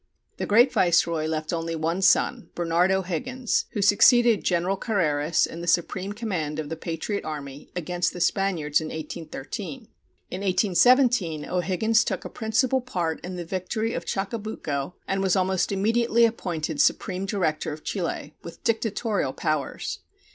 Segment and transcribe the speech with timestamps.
[0.37, 5.67] The great viceroy left only one son, Bernard O'Higgins, who succeeded General Carreras in the
[5.67, 9.89] supreme command of the patriot army against the Spaniards in 1813.
[10.31, 15.71] In 1817 O'Higgins took a principal part in the victory of Chacabuco, and was almost
[15.71, 19.99] immediately appointed supreme director of Chile, with dictatorial powers.